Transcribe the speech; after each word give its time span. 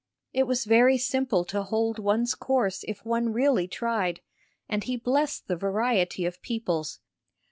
It 0.33 0.47
was 0.47 0.65
very 0.65 0.97
simple 0.97 1.45
to 1.45 1.61
hold 1.61 1.99
one's 1.99 2.33
course 2.33 2.83
if 2.87 3.05
one 3.05 3.31
really 3.31 3.67
tried, 3.67 4.21
and 4.67 4.83
he 4.83 4.97
blessed 4.97 5.47
the 5.47 5.55
variety 5.55 6.25
of 6.25 6.41
peoples. 6.41 7.01